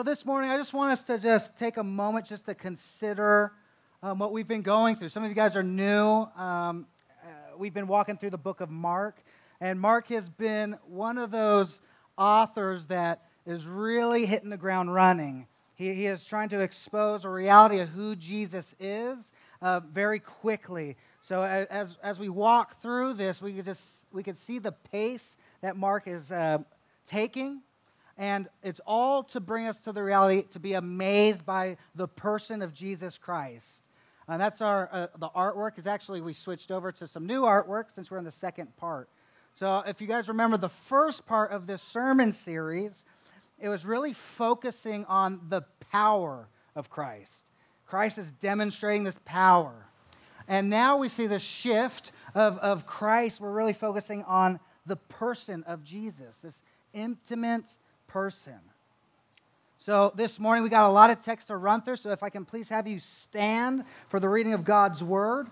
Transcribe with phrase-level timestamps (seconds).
[0.00, 3.52] So, this morning, I just want us to just take a moment just to consider
[4.02, 5.10] um, what we've been going through.
[5.10, 6.26] Some of you guys are new.
[6.38, 6.86] Um,
[7.22, 9.22] uh, we've been walking through the book of Mark,
[9.60, 11.82] and Mark has been one of those
[12.16, 15.46] authors that is really hitting the ground running.
[15.74, 20.96] He, he is trying to expose a reality of who Jesus is uh, very quickly.
[21.20, 25.36] So as, as we walk through this, we could just we could see the pace
[25.60, 26.60] that Mark is uh,
[27.04, 27.60] taking,
[28.20, 32.60] and it's all to bring us to the reality to be amazed by the person
[32.60, 33.88] of Jesus Christ.
[34.28, 37.90] And that's our uh, the artwork is actually we switched over to some new artwork
[37.90, 39.08] since we're in the second part.
[39.54, 43.06] So if you guys remember the first part of this sermon series,
[43.58, 47.50] it was really focusing on the power of Christ.
[47.86, 49.86] Christ is demonstrating this power.
[50.46, 53.40] And now we see the shift of, of Christ.
[53.40, 57.64] We're really focusing on the person of Jesus, this intimate
[58.12, 58.58] person.
[59.78, 61.96] So this morning we got a lot of text to run through.
[61.96, 65.46] So if I can please have you stand for the reading of God's word.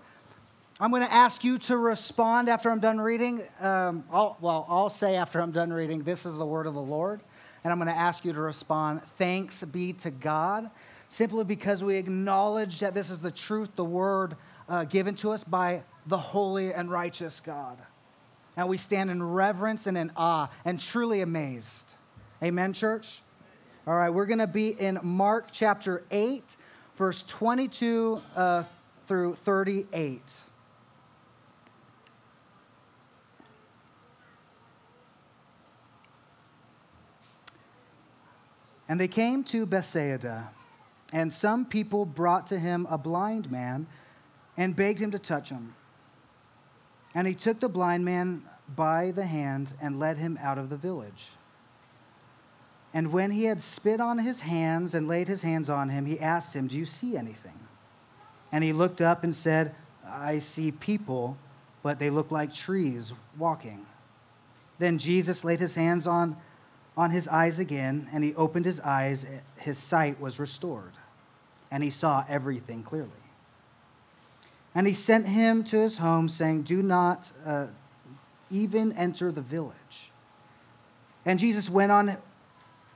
[0.79, 3.41] I'm going to ask you to respond after I'm done reading.
[3.59, 6.81] Um, I'll, well, I'll say after I'm done reading, this is the word of the
[6.81, 7.21] Lord.
[7.63, 10.69] And I'm going to ask you to respond, thanks be to God,
[11.09, 14.35] simply because we acknowledge that this is the truth, the word
[14.69, 17.77] uh, given to us by the holy and righteous God.
[18.55, 21.95] And we stand in reverence and in awe and truly amazed.
[22.41, 23.21] Amen, church?
[23.85, 26.41] All right, we're going to be in Mark chapter 8,
[26.95, 28.63] verse 22 uh,
[29.07, 30.21] through 38.
[38.87, 40.49] And they came to Bethsaida,
[41.11, 43.85] and some people brought to him a blind man
[44.55, 45.75] and begged him to touch him.
[47.13, 50.77] And he took the blind man by the hand and led him out of the
[50.77, 51.31] village.
[52.93, 56.19] And when he had spit on his hands and laid his hands on him, he
[56.19, 57.59] asked him, Do you see anything?
[58.51, 59.75] And he looked up and said,
[60.07, 61.37] I see people,
[61.83, 63.85] but they look like trees walking.
[64.79, 66.35] Then Jesus laid his hands on
[66.99, 69.25] on his eyes again, and he opened his eyes.
[69.55, 70.91] His sight was restored,
[71.71, 73.09] and he saw everything clearly.
[74.75, 77.67] And he sent him to his home, saying, Do not uh,
[78.51, 80.11] even enter the village.
[81.25, 82.17] And Jesus went on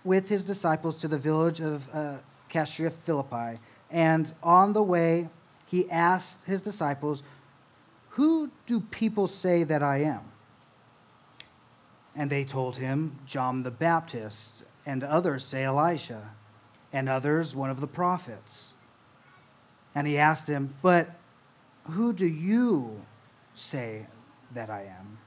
[0.03, 2.15] with his disciples to the village of uh,
[2.49, 3.59] Caesarea Philippi.
[3.89, 5.29] And on the way,
[5.67, 7.23] he asked his disciples,
[8.09, 10.21] Who do people say that I am?
[12.15, 16.29] And they told him, John the Baptist, and others say Elijah,
[16.91, 18.73] and others one of the prophets.
[19.95, 21.09] And he asked him, But
[21.89, 23.01] who do you
[23.55, 24.05] say
[24.53, 25.17] that I am?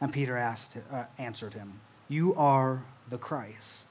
[0.00, 3.86] And Peter asked, uh, answered him, You are the Christ.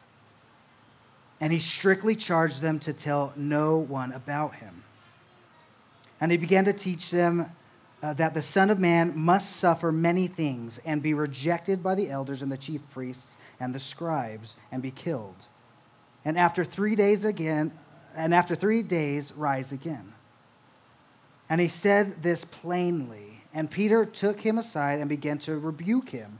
[1.41, 4.83] And he strictly charged them to tell no one about him.
[6.19, 7.51] And he began to teach them
[8.01, 12.09] uh, that the Son of Man must suffer many things and be rejected by the
[12.09, 15.35] elders and the chief priests and the scribes and be killed.
[16.25, 17.71] And after three days again,
[18.15, 20.13] and after three days, rise again.
[21.49, 23.41] And he said this plainly.
[23.53, 26.39] And Peter took him aside and began to rebuke him.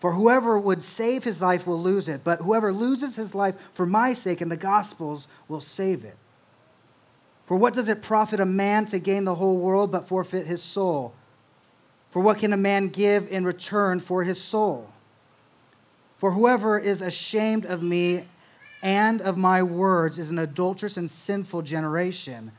[0.00, 3.84] For whoever would save his life will lose it, but whoever loses his life for
[3.84, 6.16] my sake and the gospel's will save it.
[7.46, 10.62] For what does it profit a man to gain the whole world but forfeit his
[10.62, 11.12] soul?
[12.10, 14.90] For what can a man give in return for his soul?
[16.16, 18.24] For whoever is ashamed of me
[18.82, 22.52] and of my words is an adulterous and sinful generation.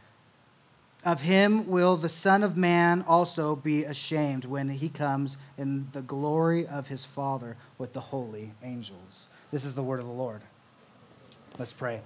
[1.03, 6.03] Of him will the Son of Man also be ashamed when he comes in the
[6.03, 9.27] glory of his Father with the holy angels.
[9.51, 10.41] This is the word of the Lord.
[11.57, 12.01] Let's pray.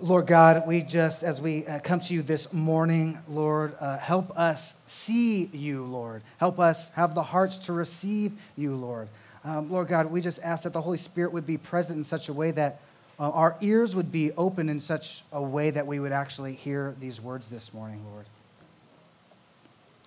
[0.00, 4.38] Lord God, we just, as we uh, come to you this morning, Lord, uh, help
[4.38, 6.22] us see you, Lord.
[6.36, 9.08] Help us have the hearts to receive you, Lord.
[9.42, 12.28] Um, Lord God, we just ask that the Holy Spirit would be present in such
[12.28, 12.80] a way that
[13.18, 16.94] uh, our ears would be open in such a way that we would actually hear
[17.00, 18.26] these words this morning, Lord.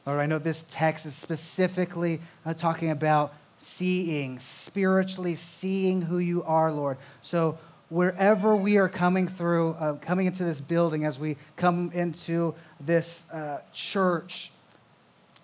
[0.06, 6.44] Lord, I know this text is specifically uh, talking about seeing, spiritually seeing who you
[6.44, 6.98] are, Lord.
[7.22, 7.60] So,
[7.90, 13.30] wherever we are coming through, uh, coming into this building, as we come into this
[13.32, 14.52] uh, church,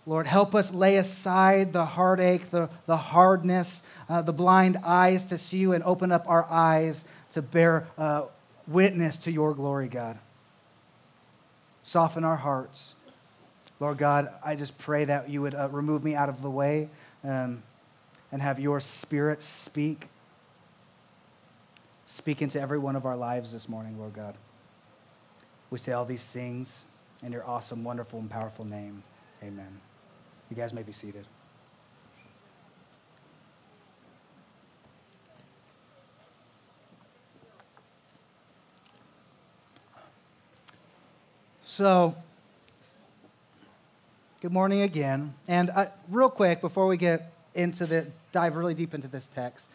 [0.07, 5.37] Lord, help us lay aside the heartache, the, the hardness, uh, the blind eyes to
[5.37, 7.03] see you, and open up our eyes
[7.37, 8.23] to bear uh,
[8.67, 10.17] witness to your glory, God.
[11.83, 12.95] Soften our hearts.
[13.79, 16.89] Lord God, I just pray that you would uh, remove me out of the way
[17.23, 17.61] um,
[18.31, 20.07] and have your spirit speak.
[22.07, 24.33] Speak into every one of our lives this morning, Lord God.
[25.69, 26.81] We say all these things
[27.21, 29.03] in your awesome, wonderful, and powerful name.
[29.43, 29.79] Amen.
[30.49, 31.25] You guys may be seated.
[41.77, 42.15] So,
[44.41, 45.35] good morning again.
[45.47, 49.69] And uh, real quick, before we get into the dive really deep into this text,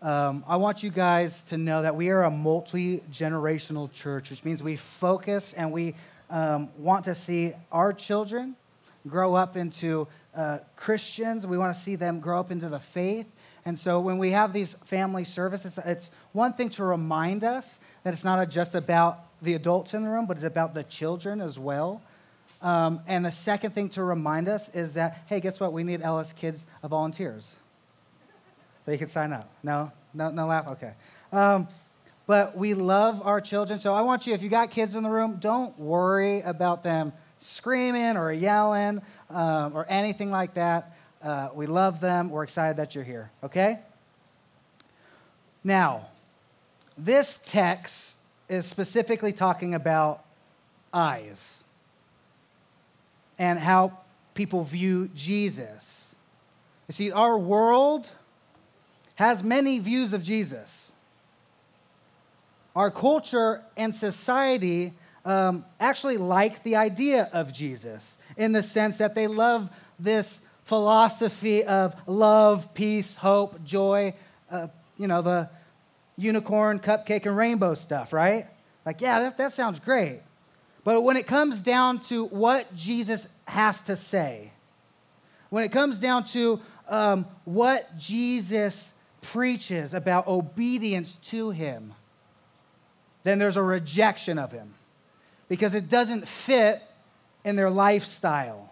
[0.00, 4.42] um, I want you guys to know that we are a multi generational church, which
[4.42, 5.94] means we focus and we
[6.30, 8.56] um, want to see our children
[9.06, 11.46] grow up into uh, Christians.
[11.46, 13.26] We want to see them grow up into the faith.
[13.66, 18.14] And so when we have these family services, it's one thing to remind us that
[18.14, 21.58] it's not just about the adults in the room, but it's about the children as
[21.58, 22.02] well.
[22.62, 25.72] Um, and the second thing to remind us is that, hey, guess what?
[25.72, 27.56] We need Ellis Kids volunteers.
[28.84, 29.50] So you can sign up.
[29.62, 29.92] No?
[30.12, 30.66] No, no laugh?
[30.68, 30.92] Okay.
[31.32, 31.68] Um,
[32.26, 33.78] but we love our children.
[33.78, 37.12] So I want you, if you got kids in the room, don't worry about them
[37.38, 40.96] screaming or yelling um, or anything like that.
[41.22, 42.30] Uh, we love them.
[42.30, 43.80] We're excited that you're here, okay?
[45.62, 46.06] Now,
[46.96, 48.16] this text
[48.54, 50.24] is specifically talking about
[50.92, 51.62] eyes
[53.38, 53.98] and how
[54.34, 56.14] people view Jesus.
[56.88, 58.08] You see, our world
[59.16, 60.92] has many views of Jesus.
[62.74, 64.92] Our culture and society
[65.24, 71.64] um, actually like the idea of Jesus in the sense that they love this philosophy
[71.64, 74.14] of love, peace, hope, joy,
[74.50, 74.68] uh,
[74.98, 75.48] you know, the
[76.16, 78.46] unicorn, cupcake, and rainbow stuff, right?
[78.86, 80.20] Like, yeah, that, that sounds great.
[80.84, 84.52] But when it comes down to what Jesus has to say,
[85.50, 91.94] when it comes down to um, what Jesus preaches about obedience to him,
[93.22, 94.74] then there's a rejection of him
[95.48, 96.82] because it doesn't fit
[97.44, 98.70] in their lifestyle.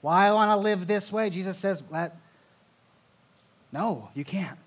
[0.00, 1.28] Why I want to live this way?
[1.28, 2.16] Jesus says, that,
[3.70, 4.58] no, you can't.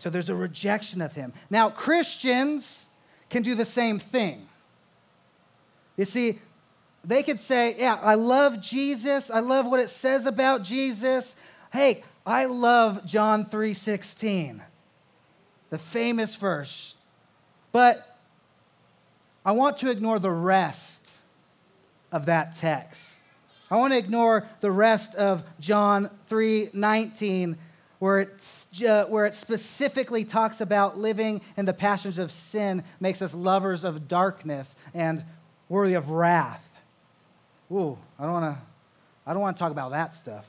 [0.00, 1.32] So there's a rejection of him.
[1.50, 2.88] Now, Christians
[3.28, 4.48] can do the same thing.
[5.96, 6.40] You see,
[7.04, 9.30] they could say, Yeah, I love Jesus.
[9.30, 11.36] I love what it says about Jesus.
[11.72, 14.62] Hey, I love John 3:16,
[15.68, 16.96] the famous verse.
[17.72, 18.18] But
[19.44, 21.12] I want to ignore the rest
[22.10, 23.18] of that text.
[23.70, 27.56] I want to ignore the rest of John three 3:19
[28.00, 33.22] where, it's, uh, where it specifically talks about living in the passions of sin makes
[33.22, 35.24] us lovers of darkness and
[35.68, 36.66] worthy of wrath.
[37.70, 38.62] Ooh, I don't want to
[39.26, 40.44] I don't want to talk about that stuff.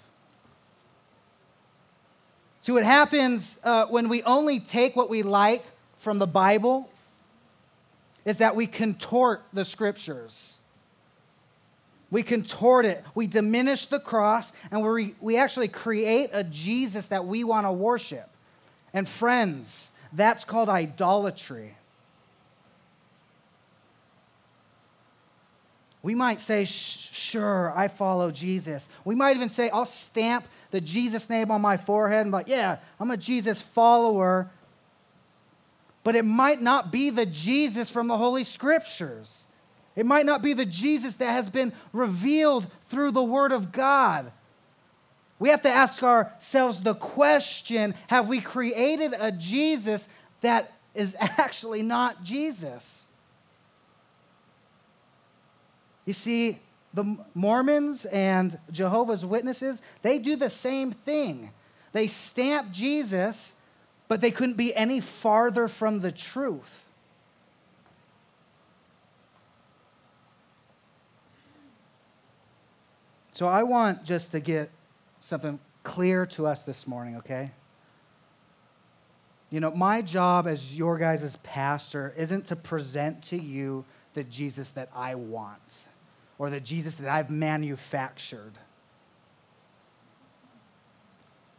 [2.61, 5.63] See, what happens uh, when we only take what we like
[5.97, 6.89] from the Bible
[8.25, 10.55] is that we contort the scriptures.
[12.11, 13.03] We contort it.
[13.15, 17.71] We diminish the cross, and we, we actually create a Jesus that we want to
[17.71, 18.29] worship.
[18.93, 21.75] And friends, that's called idolatry.
[26.03, 28.89] We might say, sure, I follow Jesus.
[29.05, 32.47] We might even say, I'll stamp the Jesus name on my forehead and be like,
[32.47, 34.49] yeah, I'm a Jesus follower.
[36.03, 39.45] But it might not be the Jesus from the Holy Scriptures.
[39.95, 44.31] It might not be the Jesus that has been revealed through the Word of God.
[45.39, 50.07] We have to ask ourselves the question have we created a Jesus
[50.41, 53.05] that is actually not Jesus?
[56.05, 56.59] You see,
[56.93, 61.51] the Mormons and Jehovah's Witnesses, they do the same thing.
[61.93, 63.55] They stamp Jesus,
[64.07, 66.85] but they couldn't be any farther from the truth.
[73.33, 74.69] So I want just to get
[75.21, 77.51] something clear to us this morning, okay?
[79.49, 84.71] You know, my job as your guys' pastor isn't to present to you the Jesus
[84.71, 85.83] that I want
[86.37, 88.53] or the Jesus that I've manufactured.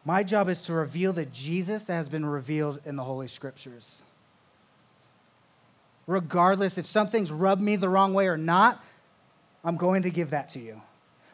[0.04, 4.02] My job is to reveal the Jesus that has been revealed in the Holy Scriptures.
[6.06, 8.82] Regardless if something's rubbed me the wrong way or not,
[9.64, 10.80] I'm going to give that to you.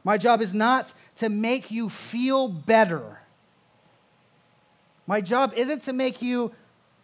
[0.05, 3.21] My job is not to make you feel better.
[5.07, 6.53] My job isn't to make you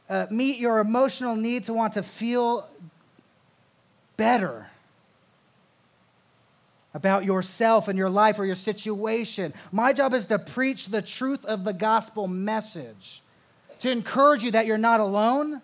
[0.08, 2.68] uh, meet your emotional need to want to feel
[4.16, 4.66] better
[6.92, 9.52] about yourself and your life or your situation.
[9.72, 13.22] My job is to preach the truth of the gospel message,
[13.80, 15.60] to encourage you that you're not alone,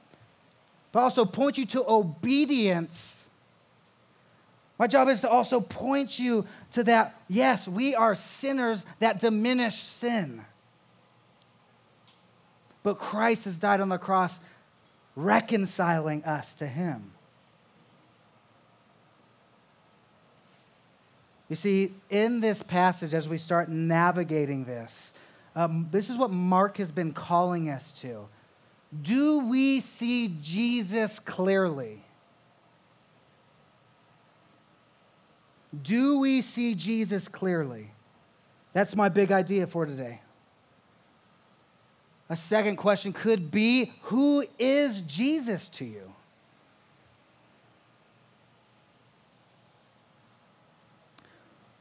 [0.91, 3.29] but also point you to obedience.
[4.79, 9.77] My job is to also point you to that, yes, we are sinners that diminish
[9.77, 10.45] sin.
[12.83, 14.41] But Christ has died on the cross,
[15.17, 17.13] reconciling us to Him.
[21.49, 25.13] You see, in this passage, as we start navigating this,
[25.57, 28.29] um, this is what Mark has been calling us to.
[29.03, 32.03] Do we see Jesus clearly?
[35.83, 37.91] Do we see Jesus clearly?
[38.73, 40.21] That's my big idea for today.
[42.29, 46.13] A second question could be Who is Jesus to you?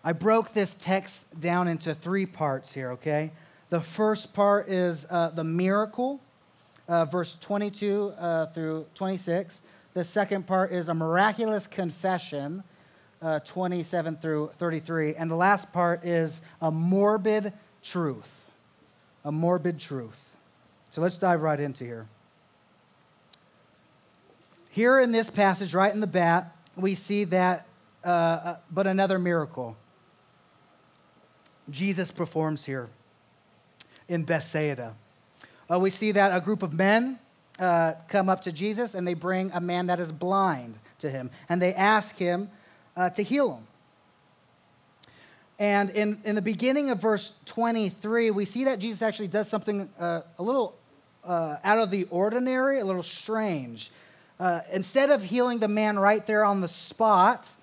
[0.03, 3.31] I broke this text down into three parts here, okay?
[3.69, 6.19] The first part is uh, the miracle,
[6.87, 9.61] uh, verse 22 uh, through 26.
[9.93, 12.63] The second part is a miraculous confession,
[13.21, 15.15] uh, 27 through 33.
[15.15, 18.45] And the last part is a morbid truth.
[19.25, 20.23] A morbid truth.
[20.91, 22.07] So let's dive right into here.
[24.71, 27.67] Here in this passage, right in the bat, we see that,
[28.03, 29.75] uh, uh, but another miracle.
[31.69, 32.89] Jesus performs here
[34.07, 34.95] in Bethsaida.
[35.69, 37.19] Uh, we see that a group of men
[37.59, 41.29] uh, come up to Jesus and they bring a man that is blind to him
[41.49, 42.49] and they ask him
[42.95, 43.67] uh, to heal him.
[45.57, 49.89] And in, in the beginning of verse 23, we see that Jesus actually does something
[49.99, 50.75] uh, a little
[51.25, 53.91] uh, out of the ordinary, a little strange.
[54.39, 57.53] Uh, instead of healing the man right there on the spot,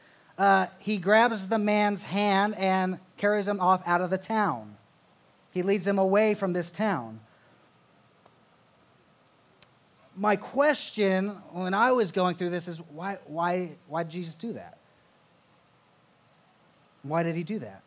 [0.78, 4.76] he grabs the man's hand and carries him off out of the town.
[5.52, 7.18] He leads him away from this town.
[10.14, 14.52] My question when I was going through this is why, why, why did Jesus do
[14.52, 14.75] that?
[17.08, 17.82] Why did he do that?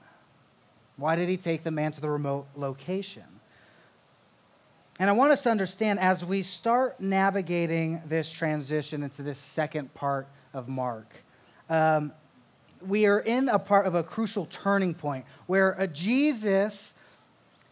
[0.97, 3.23] Why did he take the man to the remote location?
[4.99, 9.93] And I want us to understand as we start navigating this transition into this second
[9.93, 11.07] part of Mark,
[11.69, 12.11] um,
[12.85, 16.93] we are in a part of a crucial turning point where a Jesus,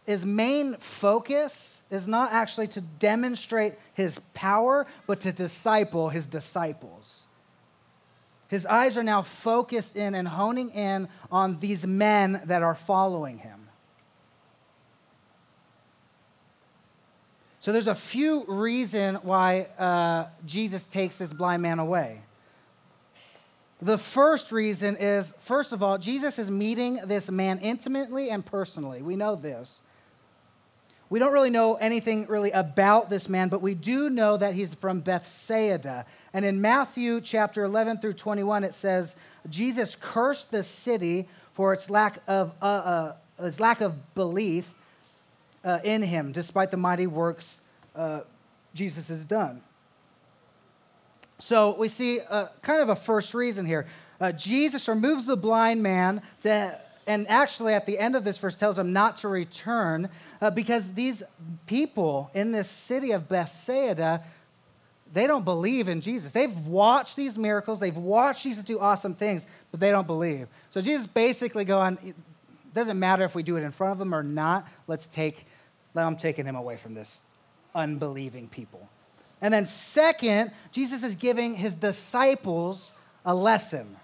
[0.06, 7.26] his main focus is not actually to demonstrate his power, but to disciple his disciples.
[8.48, 13.38] His eyes are now focused in and honing in on these men that are following
[13.38, 13.68] him.
[17.60, 22.22] So there's a few reasons why uh, Jesus takes this blind man away.
[23.82, 29.02] The first reason is first of all, Jesus is meeting this man intimately and personally.
[29.02, 29.82] We know this.
[31.10, 34.74] We don't really know anything really about this man, but we do know that he's
[34.74, 36.04] from Bethsaida.
[36.34, 39.16] And in Matthew chapter 11 through 21, it says,
[39.48, 44.74] Jesus cursed the city for its lack of, uh, uh, its lack of belief
[45.64, 47.62] uh, in him, despite the mighty works
[47.96, 48.20] uh,
[48.74, 49.62] Jesus has done.
[51.38, 53.86] So we see a, kind of a first reason here.
[54.20, 58.54] Uh, Jesus removes the blind man to, and actually at the end of this verse
[58.54, 60.10] tells him not to return
[60.40, 61.22] uh, because these
[61.66, 64.22] people in this city of Bethsaida,
[65.12, 66.32] they don't believe in Jesus.
[66.32, 70.48] They've watched these miracles, they've watched Jesus do awesome things, but they don't believe.
[70.70, 72.14] So Jesus basically going, it
[72.74, 74.68] doesn't matter if we do it in front of them or not.
[74.86, 75.46] Let's take,
[75.96, 77.22] I'm taking him away from this
[77.74, 78.86] unbelieving people.
[79.40, 82.92] And then, second, Jesus is giving his disciples
[83.24, 83.96] a lesson.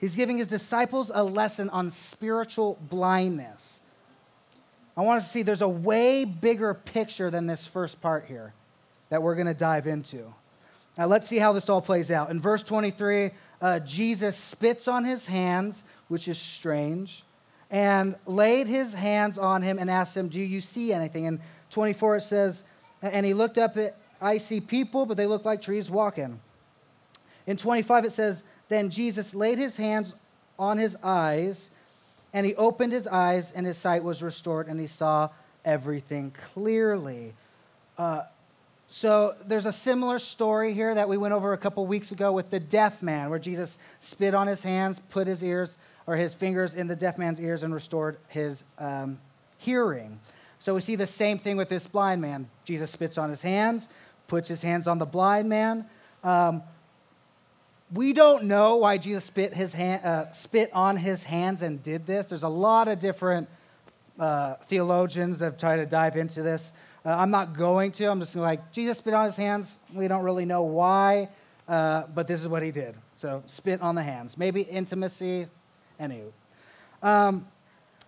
[0.00, 3.80] He's giving his disciples a lesson on spiritual blindness.
[4.96, 8.54] I want us to see there's a way bigger picture than this first part here
[9.10, 10.32] that we're going to dive into.
[10.96, 12.30] Now, let's see how this all plays out.
[12.30, 13.30] In verse 23,
[13.60, 17.22] uh, Jesus spits on his hands, which is strange,
[17.70, 21.26] and laid his hands on him and asked him, Do you see anything?
[21.26, 21.40] In
[21.70, 22.64] 24, it says,
[23.02, 26.40] And he looked up at I see people, but they look like trees walking.
[27.46, 30.14] In 25, it says, Then Jesus laid his hands
[30.58, 31.70] on his eyes,
[32.32, 35.28] and he opened his eyes, and his sight was restored, and he saw
[35.64, 37.34] everything clearly.
[37.98, 38.22] Uh,
[38.88, 42.50] so there's a similar story here that we went over a couple weeks ago with
[42.50, 46.74] the deaf man, where Jesus spit on his hands, put his ears or his fingers
[46.74, 49.18] in the deaf man's ears, and restored his um,
[49.58, 50.18] hearing.
[50.60, 52.48] So we see the same thing with this blind man.
[52.64, 53.88] Jesus spits on his hands,
[54.28, 55.86] puts his hands on the blind man.
[56.22, 56.62] Um,
[57.92, 62.06] we don't know why Jesus spit, his hand, uh, spit on his hands and did
[62.06, 62.26] this.
[62.26, 63.48] There's a lot of different
[64.18, 66.72] uh, theologians that have tried to dive into this.
[67.04, 68.06] Uh, I'm not going to.
[68.06, 69.76] I'm just like, Jesus spit on his hands.
[69.92, 71.28] We don't really know why,
[71.66, 72.94] uh, but this is what he did.
[73.16, 74.38] So, spit on the hands.
[74.38, 75.46] Maybe intimacy,
[76.00, 76.30] anywho.
[77.02, 77.46] Um,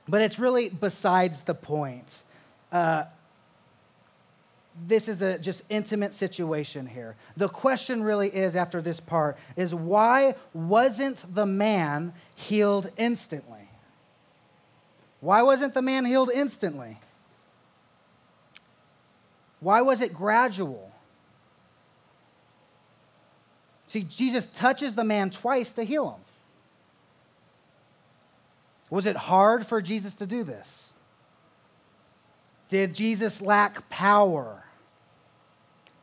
[0.09, 2.23] but it's really besides the point.
[4.75, 7.17] This is a just intimate situation here.
[7.37, 13.69] The question really is after this part is why wasn't the man healed instantly?
[15.21, 16.99] Why wasn't the man healed instantly?
[19.61, 20.91] Why was it gradual?
[23.87, 26.21] See, Jesus touches the man twice to heal him.
[28.89, 30.92] Was it hard for Jesus to do this?
[32.73, 34.65] Did Jesus lack power?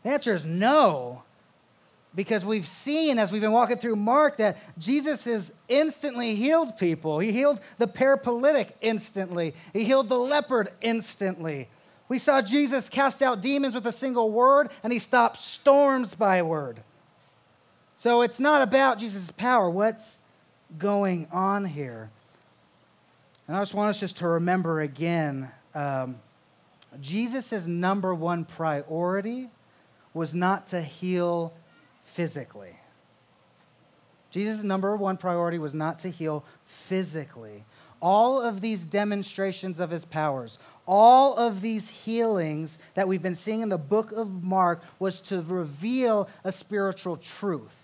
[0.04, 1.24] The answer is no,
[2.14, 7.18] because we've seen as we've been walking through Mark that Jesus has instantly healed people.
[7.18, 11.70] He healed the paralytic instantly, he healed the leopard instantly.
[12.08, 16.44] We saw Jesus cast out demons with a single word, and he stopped storms by
[16.44, 16.82] word.
[17.98, 19.72] So it's not about Jesus' power.
[19.72, 20.20] What's
[20.78, 22.12] going on here?
[23.48, 26.20] And I just want us just to remember again um,
[27.00, 29.50] Jesus' number one priority
[30.14, 31.54] was not to heal
[32.04, 32.76] physically.
[34.32, 37.66] Jesus' number one priority was not to heal physically.
[38.02, 43.62] All of these demonstrations of his powers, all of these healings that we've been seeing
[43.62, 47.76] in the book of Mark was to reveal a spiritual truth.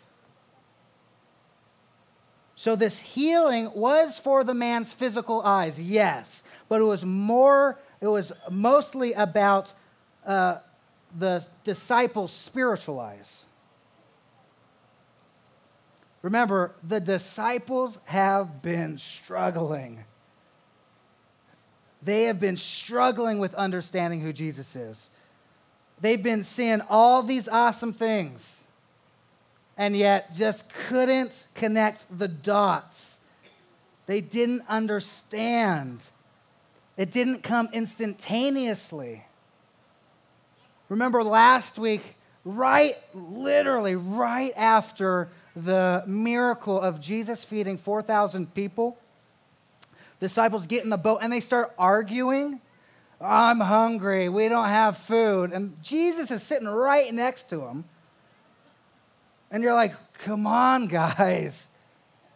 [2.58, 8.08] So, this healing was for the man's physical eyes, yes, but it was more it
[8.08, 9.74] was mostly about
[10.26, 10.58] uh,
[11.18, 13.46] the disciples' spiritual eyes.
[16.22, 20.04] Remember, the disciples have been struggling.
[22.02, 25.10] They have been struggling with understanding who Jesus is.
[26.02, 28.66] They've been seeing all these awesome things
[29.78, 33.20] and yet just couldn't connect the dots.
[34.06, 36.02] They didn't understand
[36.98, 39.26] it didn't come instantaneously.
[40.90, 48.98] Remember last week, right, literally, right after the miracle of Jesus feeding 4,000 people,
[50.20, 52.62] disciples get in the boat and they start arguing.
[53.20, 54.30] I'm hungry.
[54.30, 55.52] We don't have food.
[55.54, 57.86] And Jesus is sitting right next to them.
[59.50, 61.68] And you're like, come on, guys.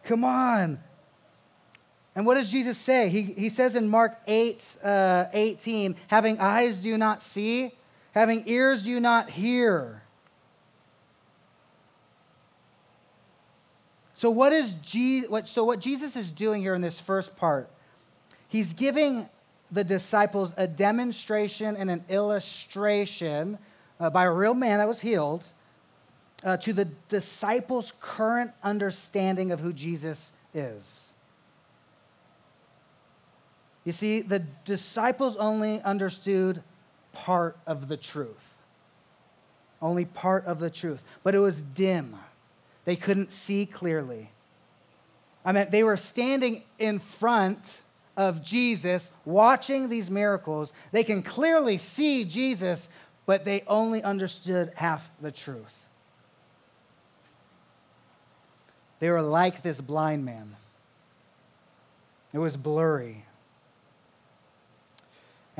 [0.04, 0.80] Come on.
[2.14, 3.08] And what does Jesus say?
[3.08, 7.72] He, he says in Mark 8 uh, 18, having eyes do you not see,
[8.12, 10.02] having ears do you not hear.
[14.14, 17.70] So what is Je- what, so what Jesus is doing here in this first part,
[18.48, 19.28] he's giving
[19.70, 23.56] the disciples a demonstration and an illustration
[24.00, 25.44] uh, by a real man that was healed
[26.42, 31.09] uh, to the disciples' current understanding of who Jesus is.
[33.90, 36.62] You see, the disciples only understood
[37.10, 38.54] part of the truth.
[39.82, 41.02] Only part of the truth.
[41.24, 42.14] But it was dim.
[42.84, 44.30] They couldn't see clearly.
[45.44, 47.80] I mean, they were standing in front
[48.16, 50.72] of Jesus, watching these miracles.
[50.92, 52.88] They can clearly see Jesus,
[53.26, 55.74] but they only understood half the truth.
[59.00, 60.54] They were like this blind man.
[62.32, 63.24] It was blurry.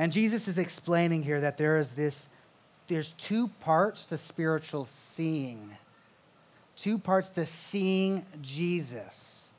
[0.01, 2.27] And Jesus is explaining here that there is this,
[2.87, 5.77] there's two parts to spiritual seeing,
[6.75, 9.51] two parts to seeing Jesus.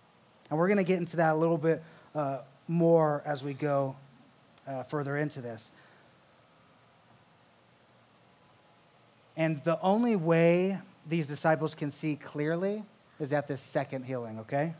[0.50, 1.81] And we're going to get into that a little bit
[2.12, 3.94] uh, more as we go
[4.66, 5.70] uh, further into this.
[9.37, 12.83] And the only way these disciples can see clearly
[13.20, 14.74] is at this second healing, okay?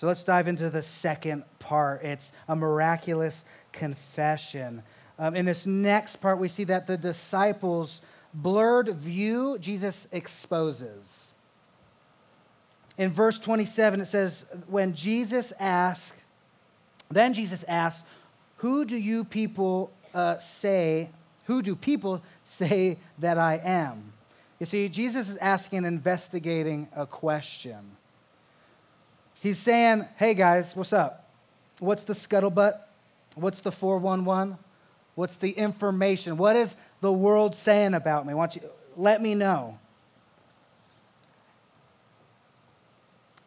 [0.00, 2.02] So let's dive into the second part.
[2.02, 4.82] It's a miraculous confession.
[5.18, 8.00] Um, in this next part, we see that the disciples'
[8.32, 11.34] blurred view Jesus exposes.
[12.96, 16.14] In verse 27, it says, When Jesus asked,
[17.10, 18.06] then Jesus asked,
[18.56, 21.10] Who do you people uh, say,
[21.44, 24.14] who do people say that I am?
[24.60, 27.98] You see, Jesus is asking, and investigating a question.
[29.40, 31.30] He's saying, hey guys, what's up?
[31.78, 32.78] What's the scuttlebutt?
[33.34, 34.58] What's the 411?
[35.14, 36.36] What's the information?
[36.36, 38.34] What is the world saying about me?
[38.34, 38.62] Don't you
[38.96, 39.78] let me know?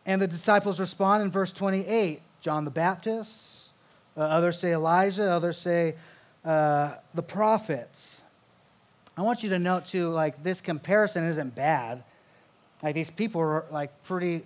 [0.06, 3.72] And the disciples respond in verse 28 John the Baptist,
[4.18, 5.96] uh, others say Elijah, others say
[6.44, 8.22] uh, the prophets.
[9.16, 12.04] I want you to note too, like this comparison isn't bad.
[12.82, 14.44] Like these people are like pretty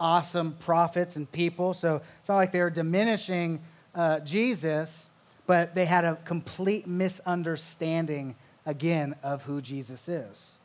[0.00, 3.60] awesome prophets and people, so it's not like they're diminishing
[3.94, 5.10] uh, Jesus,
[5.46, 8.34] but they had a complete misunderstanding
[8.66, 10.58] again of who Jesus is.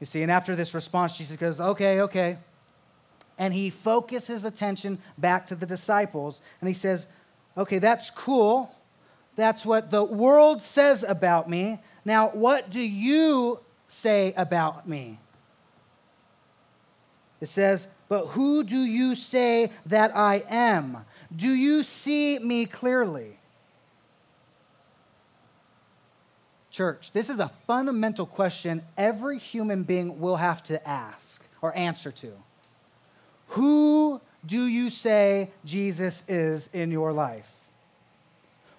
[0.00, 2.38] You see, and after this response, Jesus goes, okay, okay.
[3.38, 7.06] And he focuses attention back to the disciples and he says,
[7.56, 8.74] okay, that's cool.
[9.36, 11.80] That's what the world says about me.
[12.04, 15.18] Now, what do you say about me?
[17.44, 21.04] It says, But who do you say that I am?
[21.36, 23.36] Do you see me clearly?
[26.70, 32.10] Church, this is a fundamental question every human being will have to ask or answer
[32.12, 32.32] to.
[33.48, 37.52] Who do you say Jesus is in your life?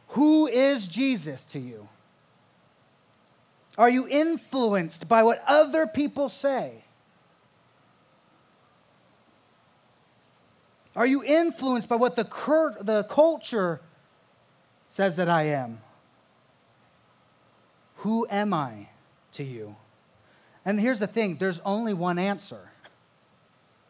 [0.10, 1.88] Who is Jesus to you?
[3.78, 6.85] Are you influenced by what other people say?
[10.96, 13.82] Are you influenced by what the, cur- the culture
[14.90, 15.80] says that I am?
[17.98, 18.90] Who am I
[19.34, 19.76] to you?
[20.64, 22.72] And here's the thing there's only one answer.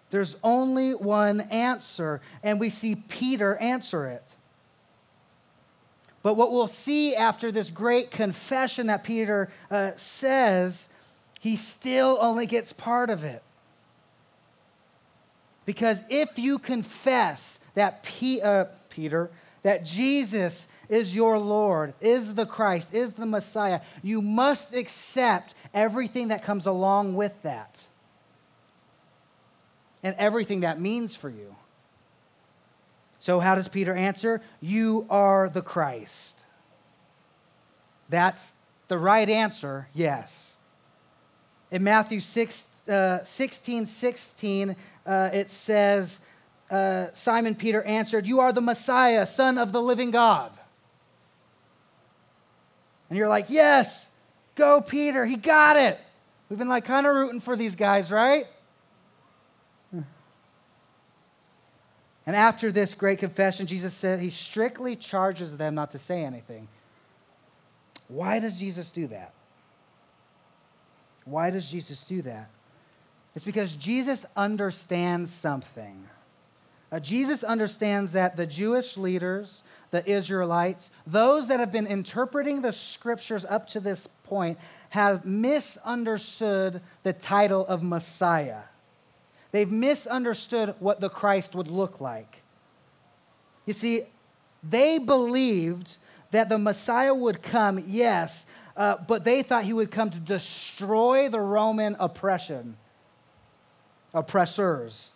[0.09, 4.23] There's only one answer, and we see Peter answer it.
[6.23, 10.89] But what we'll see after this great confession that Peter uh, says,
[11.39, 13.43] he still only gets part of it.
[15.65, 19.32] Because if you confess that P, uh, Peter,
[19.63, 26.28] that Jesus is your Lord, is the Christ, is the Messiah, you must accept everything
[26.28, 27.84] that comes along with that
[30.04, 31.56] and everything that means for you.
[33.17, 34.39] So, how does Peter answer?
[34.62, 36.45] You are the Christ.
[38.08, 38.54] That's
[38.88, 40.58] the right answer, yes.
[41.71, 46.21] In Matthew 6, uh, 16 16, uh, it says,
[46.69, 50.52] uh, Simon Peter answered, You are the Messiah, Son of the living God.
[53.10, 54.10] And you're like, Yes,
[54.56, 56.00] go, Peter, he got it.
[56.50, 58.45] We've been like kind of rooting for these guys, right?
[62.26, 66.67] And after this great confession, Jesus said he strictly charges them not to say anything.
[68.08, 69.34] Why does Jesus do that?
[71.26, 72.50] Why does Jesus do that?
[73.36, 76.08] It's because Jesus understands something.
[76.91, 82.71] Uh, Jesus understands that the Jewish leaders, the Israelites, those that have been interpreting the
[82.71, 84.58] scriptures up to this point,
[84.89, 88.62] have misunderstood the title of Messiah.
[89.52, 92.41] They've misunderstood what the Christ would look like.
[93.65, 94.04] You see,
[94.63, 95.98] they believed
[96.32, 98.45] that the Messiah would come, yes,
[98.78, 102.78] uh, but they thought he would come to destroy the Roman oppression,
[104.15, 105.12] oppressors.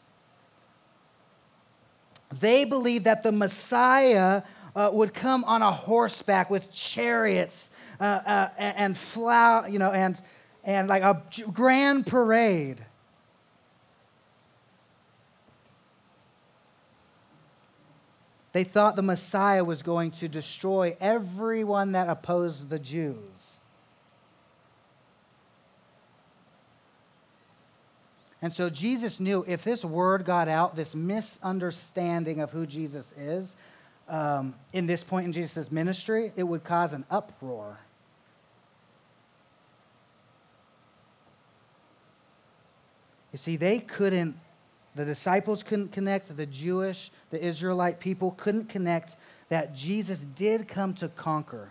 [2.39, 4.43] They believed that the Messiah
[4.75, 9.91] uh, would come on a horseback with chariots uh, uh and, and flower, you know,
[9.91, 10.21] and,
[10.63, 12.85] and like a grand parade.
[18.51, 23.58] They thought the Messiah was going to destroy everyone that opposed the Jews.
[28.41, 33.55] And so Jesus knew if this word got out, this misunderstanding of who Jesus is,
[34.07, 37.79] um, in this point in Jesus' ministry, it would cause an uproar.
[43.31, 44.35] You see, they couldn't
[44.95, 49.15] the disciples couldn't connect, the Jewish, the Israelite people couldn't connect
[49.49, 51.69] that Jesus did come to conquer.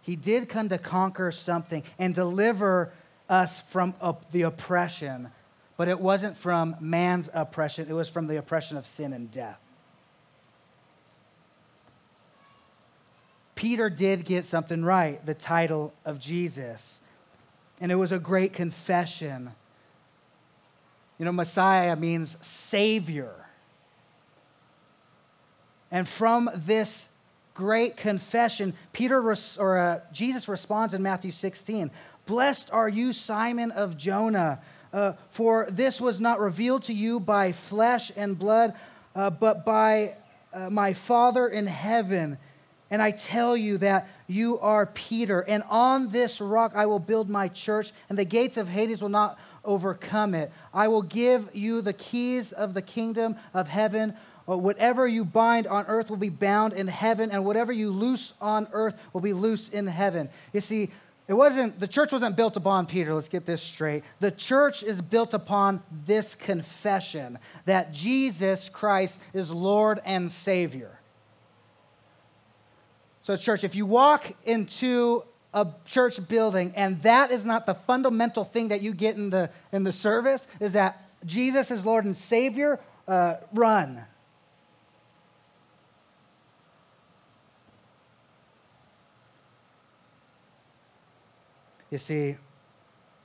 [0.00, 2.92] He did come to conquer something and deliver
[3.28, 3.94] us from
[4.32, 5.30] the oppression,
[5.78, 9.58] but it wasn't from man's oppression, it was from the oppression of sin and death.
[13.54, 17.00] Peter did get something right, the title of Jesus.
[17.80, 19.52] And it was a great confession
[21.18, 23.34] you know, Messiah means Savior.
[25.90, 27.08] And from this
[27.54, 31.90] great confession, Peter res- or uh, Jesus responds in Matthew 16,
[32.26, 34.60] "Blessed are you, Simon of Jonah,
[34.92, 38.74] uh, for this was not revealed to you by flesh and blood,
[39.14, 40.16] uh, but by
[40.52, 42.38] uh, my Father in heaven."
[42.90, 47.28] And I tell you that you are Peter, and on this rock I will build
[47.28, 50.50] my church, and the gates of Hades will not overcome it.
[50.72, 54.14] I will give you the keys of the kingdom of heaven.
[54.48, 58.32] Uh, whatever you bind on earth will be bound in heaven, and whatever you loose
[58.40, 60.30] on earth will be loose in heaven.
[60.54, 60.90] You see,
[61.28, 64.02] it wasn't the church wasn't built upon Peter, let's get this straight.
[64.18, 70.98] The church is built upon this confession that Jesus Christ is Lord and Savior.
[73.20, 78.42] So, church, if you walk into a church building and that is not the fundamental
[78.42, 82.16] thing that you get in the, in the service, is that Jesus is Lord and
[82.16, 84.02] Savior, uh, run.
[91.90, 92.36] You see,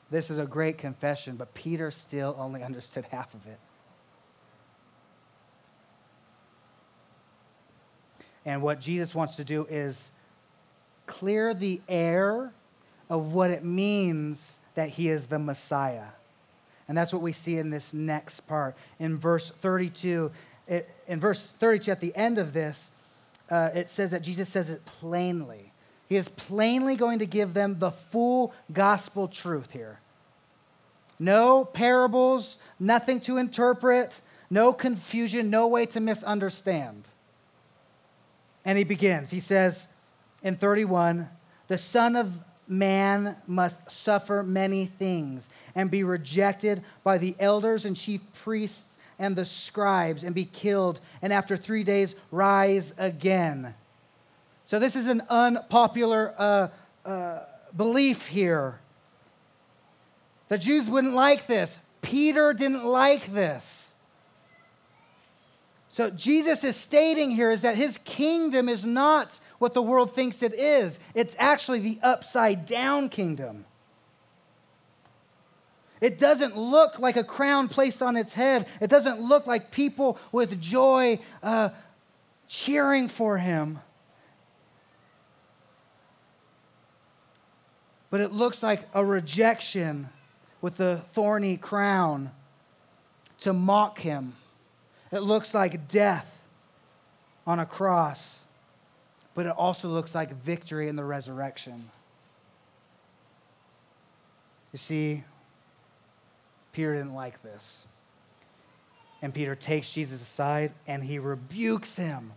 [0.10, 3.60] this is a great confession, but Peter still only understood half of it.
[8.46, 10.12] And what Jesus wants to do is
[11.06, 12.52] clear the air
[13.10, 16.08] of what it means that he is the Messiah.
[16.88, 18.76] And that's what we see in this next part.
[19.00, 20.32] In verse 32,
[20.68, 22.92] it, in verse 32, at the end of this,
[23.50, 25.73] uh, it says that Jesus says it plainly.
[26.08, 30.00] He is plainly going to give them the full gospel truth here.
[31.20, 37.08] No parables, nothing to interpret, no confusion, no way to misunderstand.
[38.66, 39.32] And he begins.
[39.32, 39.88] He says
[40.42, 41.30] in 31
[41.68, 47.96] The Son of Man must suffer many things and be rejected by the elders and
[47.96, 53.74] chief priests and the scribes and be killed, and after three days rise again.
[54.74, 56.68] So, this is an unpopular uh,
[57.08, 57.42] uh,
[57.78, 58.80] belief here.
[60.48, 61.78] The Jews wouldn't like this.
[62.02, 63.94] Peter didn't like this.
[65.90, 70.42] So Jesus is stating here is that his kingdom is not what the world thinks
[70.42, 71.00] it is.
[71.14, 73.66] It's actually the upside down kingdom.
[76.02, 78.68] It doesn't look like a crown placed on its head.
[78.82, 81.70] It doesn't look like people with joy uh,
[82.48, 83.78] cheering for him.
[88.14, 90.08] But it looks like a rejection
[90.62, 92.30] with the thorny crown
[93.40, 94.36] to mock him
[95.14, 96.42] it looks like death
[97.46, 98.40] on a cross,
[99.36, 101.92] but it also looks like victory in the resurrection.
[104.72, 105.24] You see,
[106.72, 107.86] Peter didn't like this.
[109.22, 112.34] And Peter takes Jesus aside and he rebukes him.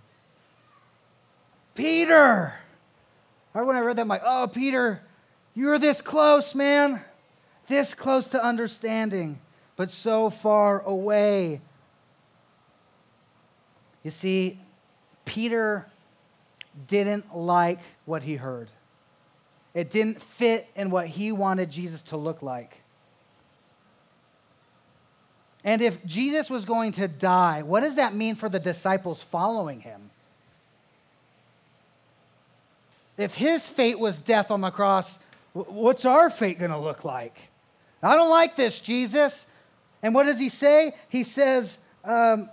[1.74, 2.54] Peter!
[3.54, 5.00] Right when I read that, I'm like, oh, Peter,
[5.56, 7.00] you're this close, man.
[7.66, 9.40] This close to understanding,
[9.74, 11.60] but so far away
[14.06, 14.60] you see,
[15.24, 15.84] Peter
[16.86, 18.68] didn't like what he heard,
[19.74, 22.82] it didn't fit in what he wanted Jesus to look like.
[25.64, 29.80] And if Jesus was going to die, what does that mean for the disciples following
[29.80, 30.10] him?
[33.18, 35.18] If his fate was death on the cross,
[35.64, 37.36] what's our fate going to look like?
[38.02, 39.46] I don't like this, Jesus.
[40.02, 40.92] And what does he say?
[41.08, 42.50] He says, um,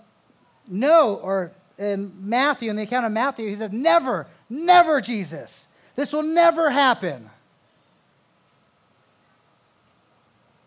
[0.68, 5.68] no, or in Matthew, in the account of Matthew, he says, Never, never, Jesus.
[5.96, 7.30] This will never happen.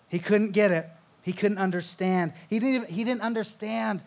[0.09, 0.89] He couldn't get it.
[1.23, 2.33] He couldn't understand.
[2.49, 4.03] He didn't, he didn't understand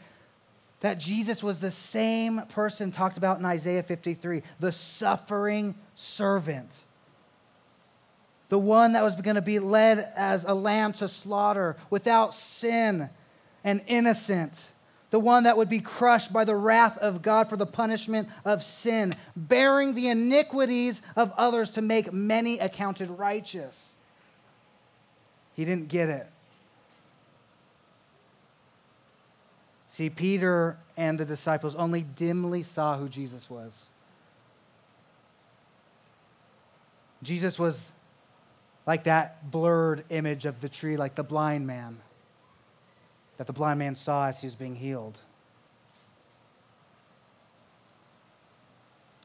[0.80, 6.84] that Jesus was the same person talked about in Isaiah 53 the suffering servant.
[8.50, 13.10] The one that was going to be led as a lamb to slaughter without sin
[13.64, 14.66] and innocent
[15.12, 18.64] the one that would be crushed by the wrath of God for the punishment of
[18.64, 23.96] sin, bearing the iniquities of others to make many accounted righteous.
[25.56, 26.28] He didn't get it.
[29.90, 33.88] See, Peter and the disciples only dimly saw who Jesus was.
[37.24, 37.92] Jesus was
[38.86, 42.00] like that blurred image of the tree, like the blind man
[43.40, 45.18] that the blind man saw as he was being healed.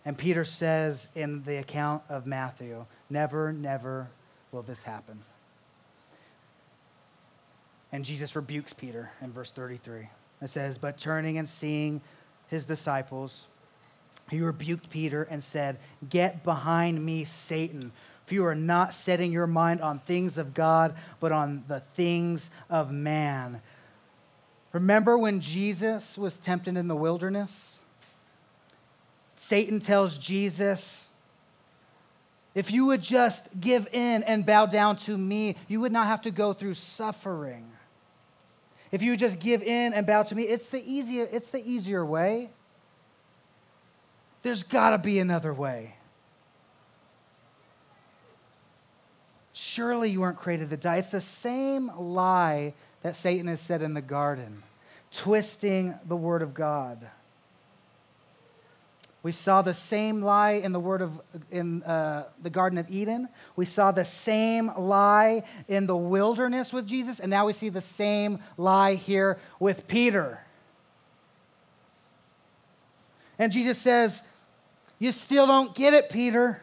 [0.05, 4.09] And Peter says in the account of Matthew, Never, never
[4.53, 5.21] will this happen.
[7.91, 10.09] And Jesus rebukes Peter in verse 33.
[10.43, 12.01] It says, But turning and seeing
[12.47, 13.47] his disciples,
[14.31, 17.91] he rebuked Peter and said, Get behind me, Satan.
[18.27, 22.51] For you are not setting your mind on things of God, but on the things
[22.71, 23.61] of man.
[24.73, 27.79] Remember when Jesus was tempted in the wilderness?
[29.37, 31.09] Satan tells Jesus,
[32.55, 36.23] If you would just give in and bow down to me, you would not have
[36.23, 37.71] to go through suffering.
[38.91, 41.69] If you would just give in and bow to me, it's the easier, it's the
[41.69, 42.51] easier way.
[44.43, 45.97] There's got to be another way.
[49.57, 50.97] Surely you weren't created to die.
[50.97, 54.65] It's the same lie that Satan has said in the garden,
[55.13, 56.99] twisting the word of God.
[59.23, 61.19] We saw the same lie in the word of
[61.51, 63.29] in uh, the Garden of Eden.
[63.57, 67.81] We saw the same lie in the wilderness with Jesus, and now we see the
[67.81, 70.41] same lie here with Peter.
[73.39, 74.25] And Jesus says,
[74.99, 76.61] you still don't get it, Peter.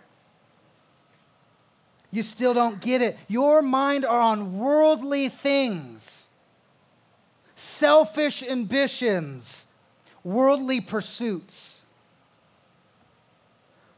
[2.11, 3.17] You still don't get it.
[3.27, 6.27] Your mind are on worldly things,
[7.55, 9.65] selfish ambitions,
[10.23, 11.85] worldly pursuits.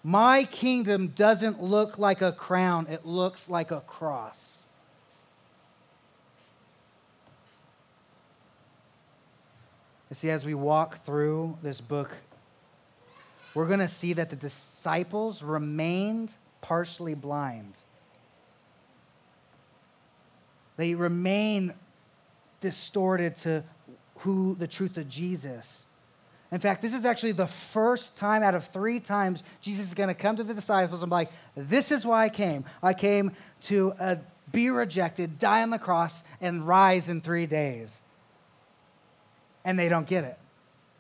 [0.04, 4.66] My kingdom doesn't look like a crown, it looks like a cross.
[10.10, 12.12] You see, as we walk through this book
[13.54, 17.78] we're going to see that the disciples remained partially blind.
[20.78, 21.74] They remain
[22.60, 23.64] distorted to
[24.18, 25.86] who the truth of Jesus.
[26.52, 30.10] In fact, this is actually the first time out of three times Jesus is going
[30.10, 32.64] to come to the disciples and be like, This is why I came.
[32.82, 33.32] I came
[33.64, 34.16] to uh,
[34.52, 38.02] be rejected, die on the cross, and rise in three days.
[39.66, 40.38] And they don't get it.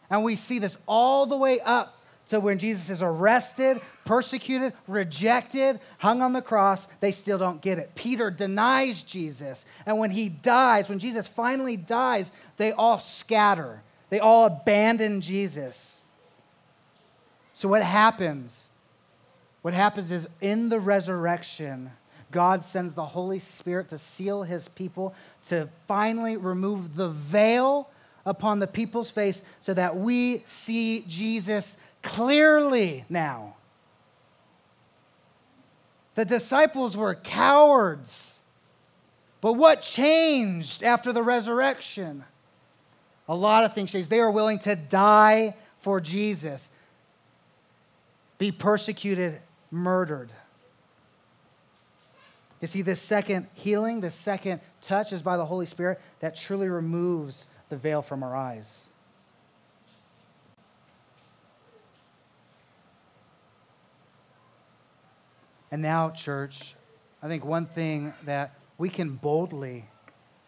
[0.09, 5.79] And we see this all the way up so when Jesus is arrested, persecuted, rejected,
[5.97, 7.95] hung on the cross, they still don't get it.
[7.95, 9.65] Peter denies Jesus.
[9.85, 13.81] And when he dies, when Jesus finally dies, they all scatter.
[14.09, 16.01] They all abandon Jesus.
[17.55, 18.69] So what happens?
[19.61, 21.91] What happens is in the resurrection,
[22.31, 25.13] God sends the Holy Spirit to seal his people,
[25.49, 27.89] to finally remove the veil
[28.25, 33.55] upon the people's face so that we see Jesus clearly now.
[36.15, 38.39] The disciples were cowards.
[39.41, 42.23] But what changed after the resurrection?
[43.27, 44.09] A lot of things changed.
[44.09, 46.71] They were willing to die for Jesus,
[48.37, 50.31] be persecuted, murdered.
[52.61, 56.69] You see, this second healing, the second touch is by the Holy Spirit that truly
[56.69, 58.87] removes the veil from our eyes.
[65.73, 66.75] And now, church,
[67.23, 69.85] I think one thing that we can boldly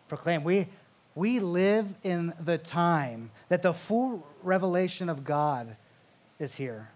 [0.07, 0.67] proclaim we,
[1.15, 5.77] we live in the time that the full revelation of God
[6.37, 6.89] is here.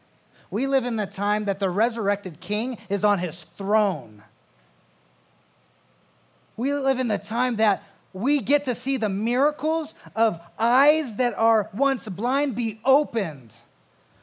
[0.52, 4.22] We live in the time that the resurrected king is on his throne.
[6.56, 7.82] We live in the time that
[8.14, 13.56] we get to see the miracles of eyes that are once blind be opened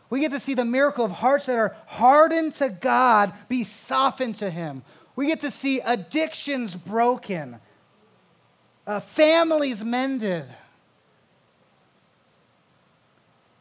[0.08, 4.36] we get to see the miracle of hearts that are hardened to God be softened
[4.36, 4.82] to Him.
[5.16, 7.58] We get to see addictions broken,
[8.86, 10.44] uh, families mended.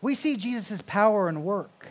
[0.01, 1.87] We see Jesus' power and work.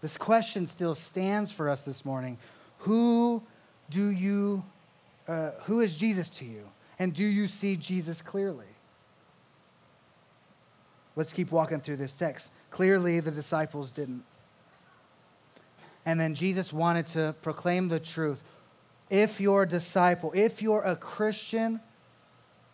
[0.00, 2.38] This question still stands for us this morning.
[2.78, 3.42] Who
[3.90, 4.64] do you,
[5.28, 6.68] uh, who is Jesus to you?
[6.98, 8.66] And do you see Jesus clearly?
[11.18, 12.52] Let's keep walking through this text.
[12.70, 14.22] Clearly, the disciples didn't.
[16.06, 18.40] And then Jesus wanted to proclaim the truth.
[19.10, 21.80] If you're a disciple, if you're a Christian,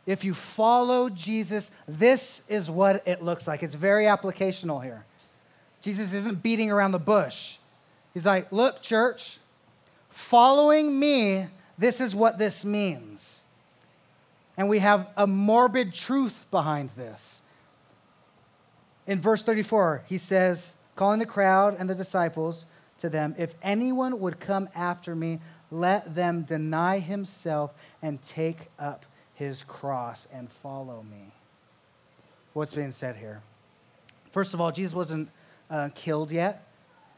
[0.05, 3.63] if you follow Jesus, this is what it looks like.
[3.63, 5.07] It's very applicational here.
[5.81, 7.57] Jesus isn't beating around the bush.
[8.13, 9.39] He's like, look, church,
[10.11, 11.47] following me,
[11.79, 13.43] this is what this means.
[14.59, 17.41] And we have a morbid truth behind this
[19.07, 22.67] in verse 34, he says, calling the crowd and the disciples
[22.99, 25.41] to them, If anyone would come after me,
[25.71, 31.33] let them deny himself and take up his cross and follow me.
[32.53, 33.43] What's being said here?
[34.31, 35.29] First of all, Jesus wasn't
[35.69, 36.69] uh, killed yet,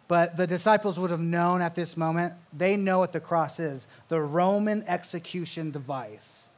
[0.09, 3.87] but the disciples would have known at this moment, they know what the cross is
[4.09, 6.49] the Roman execution device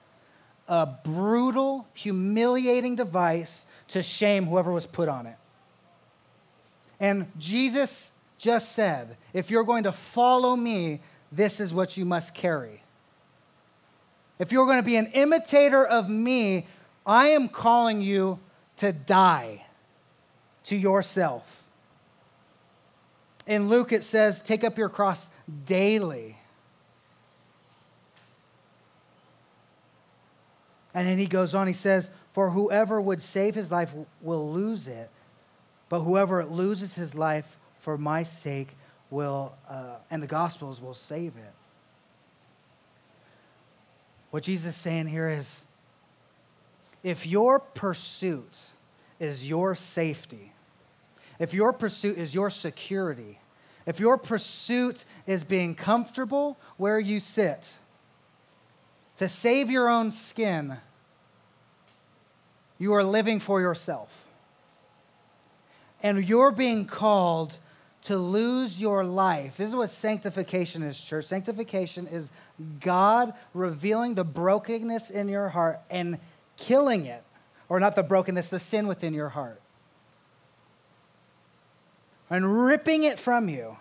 [0.68, 5.36] a brutal, humiliating device to shame whoever was put on it.
[7.00, 11.00] And Jesus just said, if you're going to follow me,
[11.32, 12.82] this is what you must carry.
[14.38, 16.66] If you're going to be an imitator of me,
[17.06, 18.38] I am calling you
[18.76, 19.64] to die
[20.64, 21.64] to yourself.
[23.46, 25.30] In Luke, it says, take up your cross
[25.64, 26.36] daily.
[30.94, 34.88] And then he goes on, he says, For whoever would save his life will lose
[34.88, 35.10] it,
[35.88, 38.68] but whoever loses his life for my sake
[39.10, 41.54] will, uh, and the Gospels will save it.
[44.30, 45.64] What Jesus is saying here is
[47.02, 48.58] if your pursuit
[49.18, 50.52] is your safety,
[51.38, 53.38] if your pursuit is your security,
[53.86, 57.72] if your pursuit is being comfortable where you sit,
[59.18, 60.78] to save your own skin,
[62.78, 64.26] you are living for yourself.
[66.02, 67.58] And you're being called
[68.02, 69.56] to lose your life.
[69.56, 71.24] This is what sanctification is, church.
[71.24, 72.30] Sanctification is
[72.78, 76.18] God revealing the brokenness in your heart and
[76.56, 77.24] killing it,
[77.68, 79.60] or not the brokenness, the sin within your heart,
[82.30, 83.76] and ripping it from you.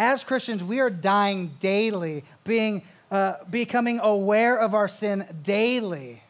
[0.00, 6.22] As Christians, we are dying daily, being, uh, becoming aware of our sin daily.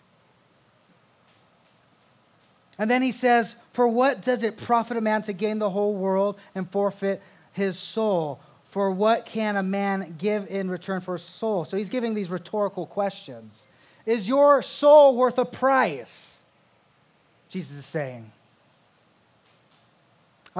[2.81, 5.95] And then he says, For what does it profit a man to gain the whole
[5.95, 8.41] world and forfeit his soul?
[8.71, 11.65] For what can a man give in return for his soul?
[11.65, 13.69] So he's giving these rhetorical questions.
[14.05, 16.43] Is your soul worth a price?
[17.49, 18.33] Jesus is saying.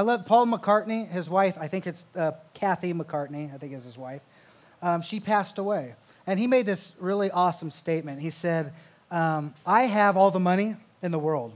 [0.01, 3.85] I love Paul McCartney, his wife, I think it's uh, Kathy McCartney, I think is
[3.85, 4.23] his wife.
[4.81, 5.95] Um, she passed away.
[6.27, 8.23] And he made this really awesome statement.
[8.23, 8.73] He said,
[9.11, 11.55] um, I have all the money in the world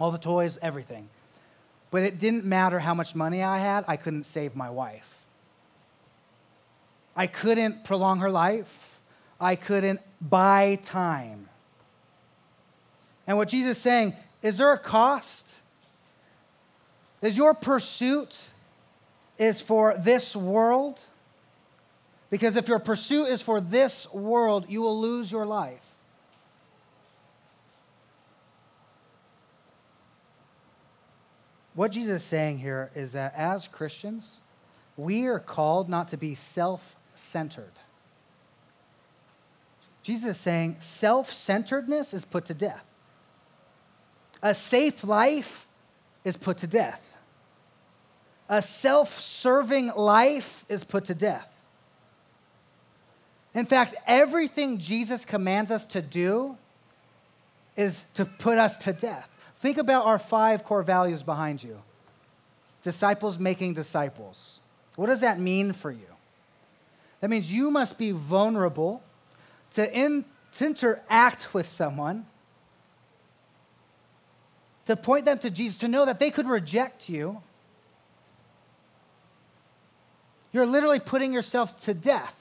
[0.00, 1.08] all the toys, everything.
[1.92, 5.16] But it didn't matter how much money I had, I couldn't save my wife.
[7.14, 8.98] I couldn't prolong her life.
[9.40, 11.48] I couldn't buy time.
[13.28, 15.53] And what Jesus is saying, is there a cost?
[17.24, 18.38] Is your pursuit
[19.36, 21.00] is for this world?
[22.30, 25.94] Because if your pursuit is for this world, you will lose your life.
[31.74, 34.38] what Jesus is saying here is that as Christians,
[34.96, 37.72] we are called not to be self centered.
[40.02, 42.84] Jesus is saying self centeredness is put to death.
[44.42, 45.66] A safe life
[46.22, 47.00] is put to death.
[48.48, 51.50] A self serving life is put to death.
[53.54, 56.56] In fact, everything Jesus commands us to do
[57.76, 59.28] is to put us to death.
[59.58, 61.80] Think about our five core values behind you
[62.82, 64.60] disciples making disciples.
[64.96, 66.06] What does that mean for you?
[67.20, 69.02] That means you must be vulnerable
[69.72, 72.26] to, in, to interact with someone,
[74.84, 77.40] to point them to Jesus, to know that they could reject you.
[80.54, 82.32] You're literally putting yourself to death.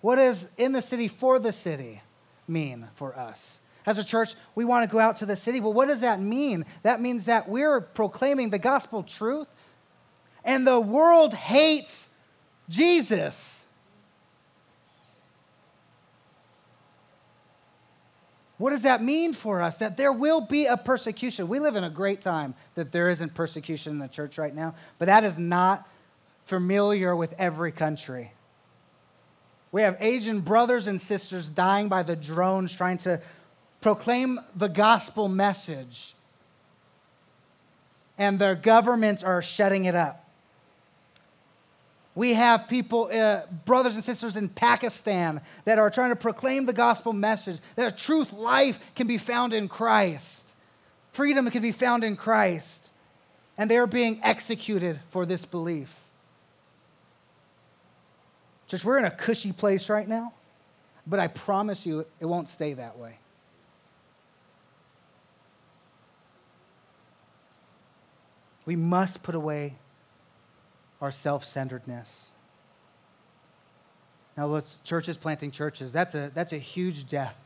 [0.00, 2.02] What does in the city for the city
[2.48, 3.60] mean for us?
[3.86, 5.60] As a church, we want to go out to the city.
[5.60, 6.66] Well, what does that mean?
[6.82, 9.46] That means that we're proclaiming the gospel truth,
[10.44, 12.08] and the world hates
[12.68, 13.62] Jesus.
[18.58, 19.78] What does that mean for us?
[19.78, 21.46] That there will be a persecution.
[21.46, 24.74] We live in a great time that there isn't persecution in the church right now,
[24.98, 25.88] but that is not
[26.50, 28.32] familiar with every country.
[29.70, 33.20] We have Asian brothers and sisters dying by the drones trying to
[33.80, 36.14] proclaim the gospel message,
[38.18, 40.28] and their governments are shutting it up.
[42.16, 46.72] We have people, uh, brothers and sisters in Pakistan, that are trying to proclaim the
[46.72, 50.52] gospel message that truth, life can be found in Christ,
[51.12, 52.90] freedom can be found in Christ,
[53.56, 55.94] and they are being executed for this belief.
[58.70, 60.32] Just we're in a cushy place right now,
[61.04, 63.18] but I promise you it won't stay that way.
[68.64, 69.74] We must put away
[71.00, 72.28] our self centeredness.
[74.36, 75.92] Now, let's churches planting churches.
[75.92, 77.36] That's a, that's a huge death.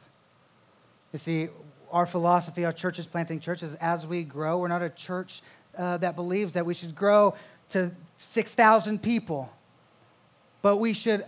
[1.14, 1.48] You see,
[1.90, 5.40] our philosophy, our churches planting churches, as we grow, we're not a church
[5.78, 7.34] uh, that believes that we should grow
[7.70, 9.50] to 6,000 people,
[10.64, 11.26] but we should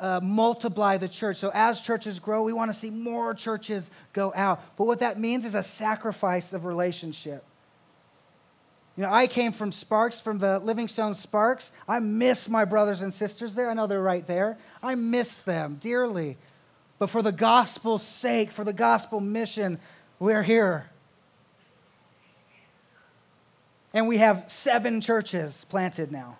[0.00, 1.36] uh, multiply the church.
[1.36, 4.74] So as churches grow, we want to see more churches go out.
[4.78, 7.44] But what that means is a sacrifice of relationship.
[8.96, 11.72] You know, I came from Sparks, from the Livingstone Sparks.
[11.86, 13.68] I miss my brothers and sisters there.
[13.68, 14.56] I know they're right there.
[14.82, 16.38] I miss them dearly.
[16.98, 19.78] But for the gospel's sake, for the gospel mission,
[20.18, 20.88] we're here.
[23.92, 26.38] And we have seven churches planted now.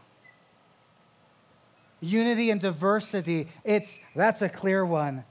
[2.05, 5.25] Unity and diversity, it's that's a clear one.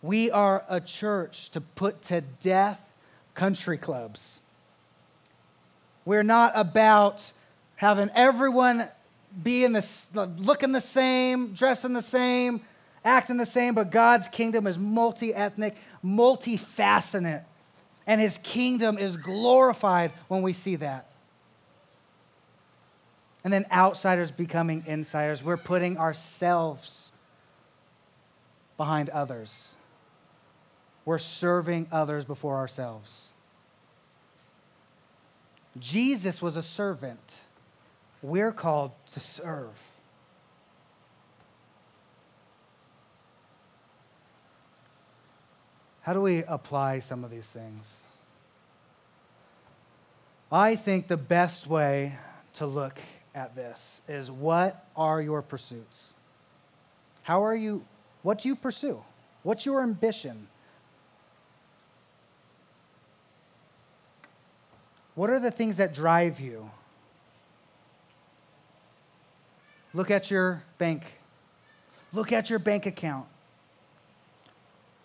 [0.00, 2.80] We are a church to put to death
[3.34, 4.40] country clubs.
[6.06, 7.32] We're not about
[7.74, 8.88] having everyone
[9.42, 12.62] be in the looking the same, dressing the same,
[13.04, 17.44] acting the same, but God's kingdom is multi-ethnic, multifaceted.
[18.06, 21.10] And his kingdom is glorified when we see that.
[23.46, 25.44] And then outsiders becoming insiders.
[25.44, 27.12] We're putting ourselves
[28.76, 29.76] behind others.
[31.04, 33.28] We're serving others before ourselves.
[35.78, 37.38] Jesus was a servant.
[38.20, 39.78] We're called to serve.
[46.00, 48.02] How do we apply some of these things?
[50.50, 52.18] I think the best way
[52.54, 52.98] to look
[53.36, 56.14] at this is what are your pursuits?
[57.22, 57.84] How are you,
[58.22, 59.00] what do you pursue?
[59.42, 60.48] What's your ambition?
[65.14, 66.68] What are the things that drive you?
[69.94, 71.02] Look at your bank.
[72.12, 73.26] Look at your bank account.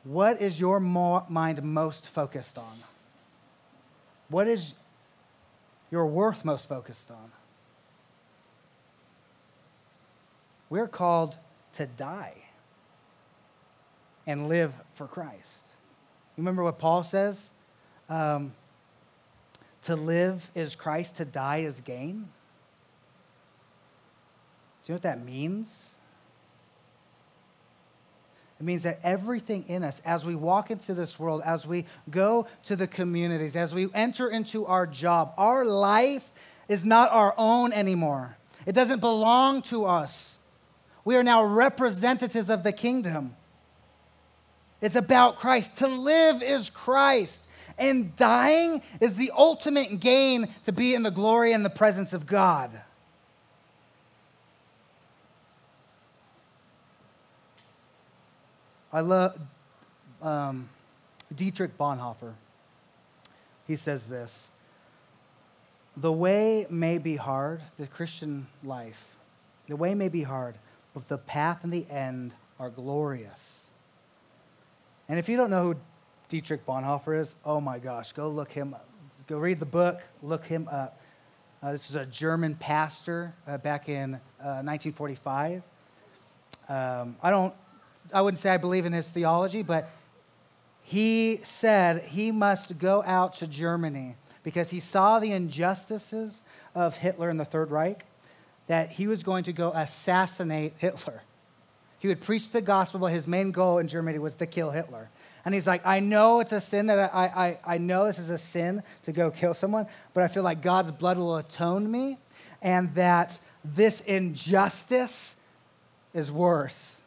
[0.04, 2.80] What is your mind most focused on?
[4.30, 4.74] What is
[5.92, 7.32] your worth most focused on?
[10.72, 11.38] We're called
[11.74, 12.34] to die
[14.26, 15.68] and live for Christ.
[16.38, 17.52] You remember what Paul says?
[18.08, 18.54] Um,
[19.84, 22.30] to live is Christ, to die is gain.
[24.86, 25.96] Do you know what that means?
[28.58, 32.48] It means that everything in us, as we walk into this world, as we go
[32.64, 36.32] to the communities, as we enter into our job, our life
[36.70, 38.38] is not our own anymore.
[38.66, 40.38] It doesn't belong to us.
[41.04, 43.36] We are now representatives of the kingdom.
[44.82, 45.78] It's about Christ.
[45.78, 47.48] To live is Christ.
[47.78, 52.26] And dying is the ultimate gain to be in the glory and the presence of
[52.26, 52.70] God.
[58.94, 59.40] I love
[60.22, 60.70] um,
[61.34, 62.34] Dietrich Bonhoeffer.
[63.66, 64.52] He says this
[65.96, 69.16] The way may be hard, the Christian life,
[69.68, 70.56] the way may be hard,
[70.94, 73.66] but the path and the end are glorious.
[75.10, 75.76] And if you don't know who
[76.30, 78.88] Dietrich Bonhoeffer is, oh my gosh, go look him up.
[79.28, 81.00] Go read the book, look him up.
[81.64, 85.62] Uh, this is a German pastor uh, back in uh, 1945.
[86.68, 87.54] Um, I don't,
[88.14, 89.90] I wouldn't say I believe in his theology, but
[90.84, 96.42] he said he must go out to Germany because he saw the injustices
[96.74, 98.06] of Hitler and the Third Reich,
[98.72, 101.22] that he was going to go assassinate Hitler.
[102.00, 105.10] He would preach the gospel, but his main goal in Germany was to kill Hitler.
[105.44, 107.26] And he's like, I know it's a sin that I,
[107.66, 110.62] I, I know this is a sin to go kill someone, but I feel like
[110.62, 112.18] God's blood will atone me
[112.62, 115.36] and that this injustice
[116.14, 117.02] is worse.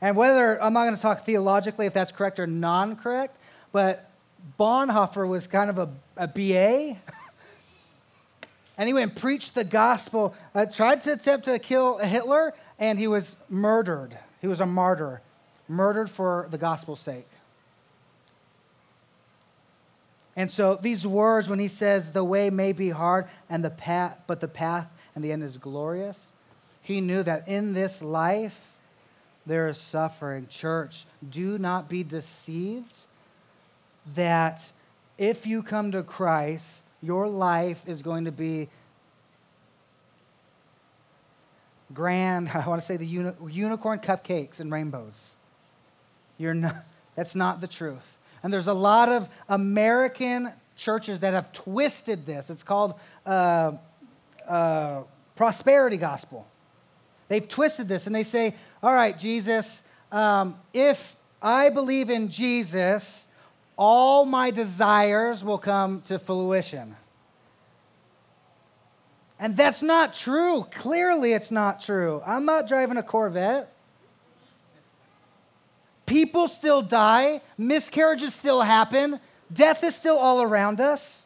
[0.00, 3.36] And whether, I'm not going to talk theologically if that's correct or non correct,
[3.72, 4.08] but
[4.56, 6.96] Bonhoeffer was kind of a, a BA.
[8.76, 12.98] and he went and preached the gospel, uh, tried to attempt to kill Hitler, and
[12.98, 14.16] he was murdered.
[14.40, 15.20] He was a martyr
[15.68, 17.28] murdered for the gospel's sake.
[20.36, 24.18] And so these words, when he says the way may be hard and the path,
[24.26, 26.32] but the path and the end is glorious,
[26.82, 28.58] he knew that in this life
[29.46, 30.46] there is suffering.
[30.48, 33.00] Church, do not be deceived
[34.14, 34.70] that
[35.18, 38.68] if you come to Christ, your life is going to be
[41.92, 42.48] grand.
[42.54, 45.36] I want to say the uni- unicorn cupcakes and rainbows.
[46.38, 46.76] You're not,
[47.14, 48.18] that's not the truth.
[48.42, 52.48] And there's a lot of American churches that have twisted this.
[52.48, 52.94] It's called
[53.26, 53.72] uh,
[54.48, 55.02] uh,
[55.36, 56.46] prosperity gospel.
[57.28, 63.28] They've twisted this and they say, all right, Jesus, um, if I believe in Jesus,
[63.80, 66.94] all my desires will come to fruition.
[69.38, 70.66] And that's not true.
[70.70, 72.22] Clearly, it's not true.
[72.26, 73.72] I'm not driving a Corvette.
[76.04, 79.18] People still die, miscarriages still happen,
[79.50, 81.24] death is still all around us.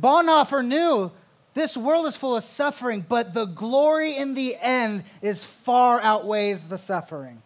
[0.00, 1.12] Bonhoeffer knew
[1.54, 6.68] this world is full of suffering, but the glory in the end is far outweighs
[6.68, 7.42] the suffering.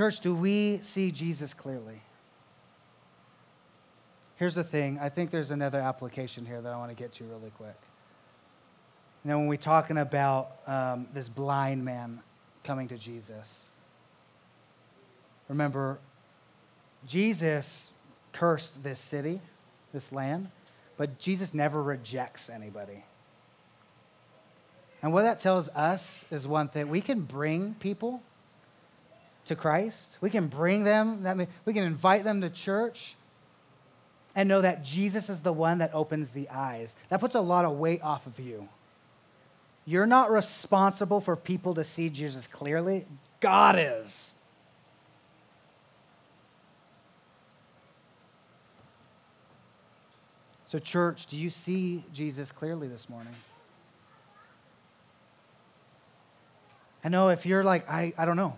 [0.00, 2.00] Church, do we see Jesus clearly?
[4.36, 7.24] Here's the thing I think there's another application here that I want to get to
[7.24, 7.76] really quick.
[9.24, 12.20] Now, when we're talking about um, this blind man
[12.64, 13.66] coming to Jesus,
[15.50, 15.98] remember,
[17.06, 17.92] Jesus
[18.32, 19.42] cursed this city,
[19.92, 20.48] this land,
[20.96, 23.04] but Jesus never rejects anybody.
[25.02, 28.22] And what that tells us is one thing we can bring people
[29.50, 33.16] to Christ, we can bring them, that we can invite them to church
[34.34, 36.94] and know that Jesus is the one that opens the eyes.
[37.08, 38.68] That puts a lot of weight off of you.
[39.84, 43.06] You're not responsible for people to see Jesus clearly,
[43.40, 44.34] God is.
[50.66, 53.34] So, church, do you see Jesus clearly this morning?
[57.02, 58.56] I know if you're like, I, I don't know.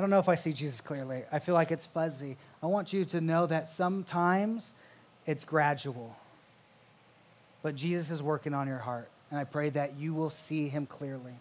[0.00, 1.24] I don't know if I see Jesus clearly.
[1.30, 2.38] I feel like it's fuzzy.
[2.62, 4.72] I want you to know that sometimes
[5.26, 6.16] it's gradual.
[7.62, 10.86] But Jesus is working on your heart, and I pray that you will see him
[10.86, 11.34] clearly.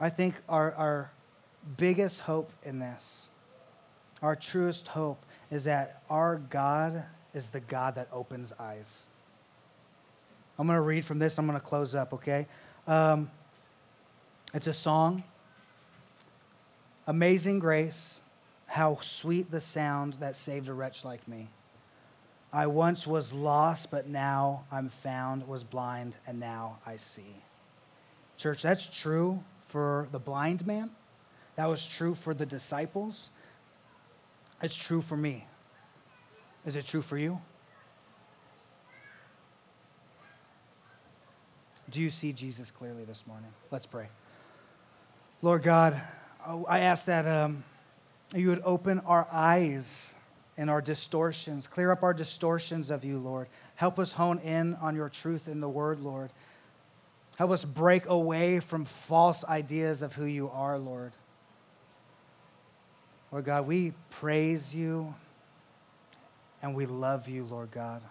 [0.00, 1.12] I think our, our
[1.76, 3.28] biggest hope in this,
[4.20, 7.04] our truest hope, is that our God
[7.34, 9.04] is the God that opens eyes.
[10.58, 11.38] I'm going to read from this.
[11.38, 12.48] I'm going to close up, okay?
[12.88, 13.30] Um,
[14.52, 15.22] it's a song.
[17.08, 18.20] Amazing grace,
[18.66, 21.48] how sweet the sound that saved a wretch like me.
[22.52, 27.34] I once was lost, but now I'm found, was blind, and now I see.
[28.36, 30.90] Church, that's true for the blind man.
[31.56, 33.30] That was true for the disciples.
[34.62, 35.46] It's true for me.
[36.66, 37.40] Is it true for you?
[41.88, 43.50] Do you see Jesus clearly this morning?
[43.70, 44.08] Let's pray.
[45.40, 45.98] Lord God,
[46.46, 47.64] I ask that um,
[48.34, 50.14] you would open our eyes
[50.56, 53.48] and our distortions, clear up our distortions of you, Lord.
[53.76, 56.30] Help us hone in on your truth in the word, Lord.
[57.36, 61.12] Help us break away from false ideas of who you are, Lord.
[63.30, 65.14] Lord God, we praise you.
[66.62, 68.02] And we love you, Lord God.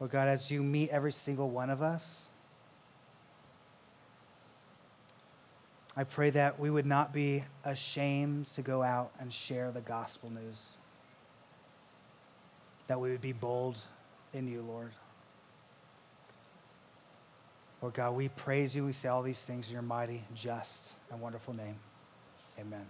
[0.00, 2.26] Lord God, as you meet every single one of us,
[5.96, 10.30] I pray that we would not be ashamed to go out and share the gospel
[10.30, 10.60] news,
[12.86, 13.78] that we would be bold
[14.34, 14.92] in you, Lord.
[17.80, 18.84] Lord God, we praise you.
[18.84, 21.76] We say all these things in your mighty, just, and wonderful name.
[22.58, 22.86] Amen.